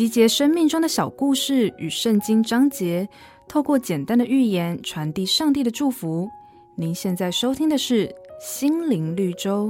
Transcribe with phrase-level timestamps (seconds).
[0.00, 3.06] 集结生命中的小故事与圣经章节，
[3.46, 6.26] 透过简单的寓言传递上帝的祝福。
[6.74, 8.08] 您现在收听的是
[8.40, 9.68] 《心灵绿洲》。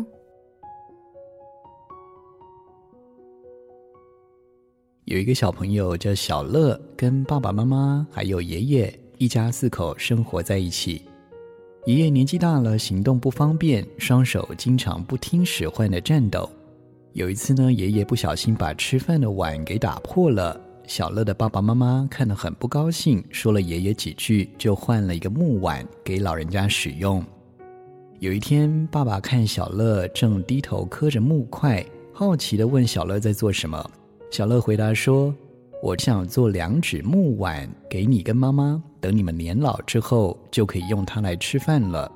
[5.06, 11.02] 有一个小朋友叫小乐，跟爸爸妈妈还有爷爷一家四口生活在一起。
[11.86, 16.48] 爷爷年纪大了，行动不方便，双手经常不听使唤的颤抖。
[17.12, 20.58] 有一次呢，爷爷不小心把吃饭的碗给打破了。
[20.86, 27.24] 小乐的爸爸妈妈看得很不高兴，说了爷爷几句，就换了一个木碗给老人家使用。
[28.20, 33.90] 有一天，爸爸看小乐正低头磕着木块，好奇地问小乐在做什么。
[34.30, 35.34] 小乐回答说
[35.82, 42.10] ：“我想做两只木碗给你跟妈妈，等你们年老之后就可以用它来吃饭了。”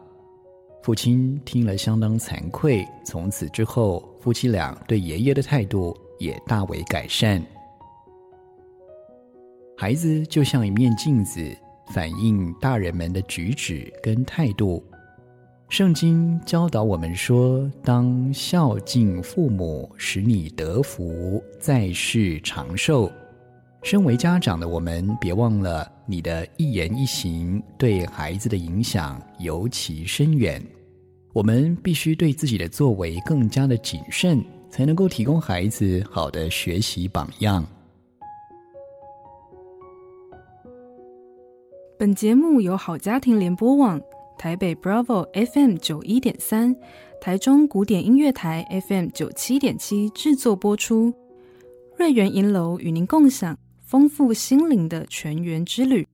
[0.84, 7.42] 父亲听了相当惭愧，从此之后，夫妻俩对爷爷的态度也大为改善。
[9.78, 11.40] 孩子就像一面镜子，
[11.94, 14.84] 反映大人们的举止跟态度。
[15.70, 23.10] 圣经教导我们说，当孝敬父母，使你得福，在世长寿。
[23.82, 30.62] 身为家长的我们，别忘了你的一言一行对孩子的影响尤其深远。
[31.34, 34.40] 我们必须对自己的作为更加的谨慎，
[34.70, 37.66] 才能够提供孩子好的学习榜样。
[41.98, 44.00] 本节目由好家庭联播网、
[44.38, 46.76] 台北 Bravo FM 九一点三、
[47.20, 51.12] 台中古典音乐台 FM 九七点七制作播出。
[51.98, 56.06] 瑞源银楼与您共享丰富心灵的全员之旅。